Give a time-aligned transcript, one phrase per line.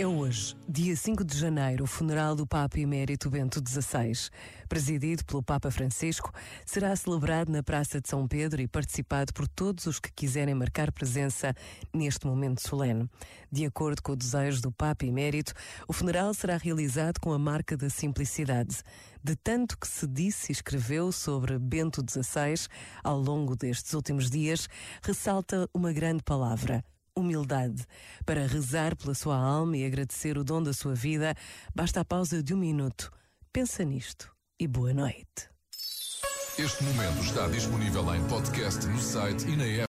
[0.00, 4.30] É hoje, dia 5 de janeiro, o funeral do Papa Emérito Bento XVI.
[4.66, 6.32] Presidido pelo Papa Francisco,
[6.64, 10.90] será celebrado na Praça de São Pedro e participado por todos os que quiserem marcar
[10.90, 11.54] presença
[11.92, 13.10] neste momento solene.
[13.52, 15.52] De acordo com o desejo do Papa Emérito,
[15.86, 18.78] o funeral será realizado com a marca da simplicidade.
[19.22, 22.68] De tanto que se disse e escreveu sobre Bento XVI
[23.04, 24.66] ao longo destes últimos dias,
[25.02, 26.82] ressalta uma grande palavra
[27.16, 27.84] humildade.
[28.24, 31.34] Para rezar pela sua alma e agradecer o dom da sua vida,
[31.74, 33.10] basta a pausa de um minuto.
[33.52, 35.50] Pensa nisto e boa noite.
[36.58, 39.78] Este momento está disponível em podcast no site e na app.